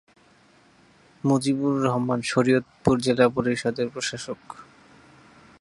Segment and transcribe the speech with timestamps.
[1.23, 4.41] মজিবুর রহমান শরীয়তপুর জেলা পরিষদের প্রশাসক।